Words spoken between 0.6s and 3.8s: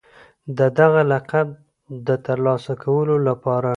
دغه لقب د ترلاسه کولو لپاره